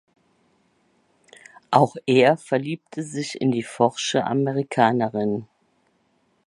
Auch 1.69 1.95
er 2.07 2.35
verliebte 2.35 3.03
sich 3.03 3.39
in 3.39 3.51
die 3.51 3.61
forsche 3.61 4.23
Amerikanerin. 4.25 5.47